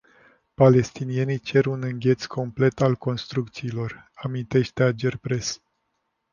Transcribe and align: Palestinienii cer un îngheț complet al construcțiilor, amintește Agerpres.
Palestinienii 0.55 1.39
cer 1.39 1.65
un 1.67 1.83
îngheț 1.83 2.25
complet 2.25 2.81
al 2.81 2.95
construcțiilor, 2.95 4.11
amintește 4.13 4.83
Agerpres. 4.83 5.59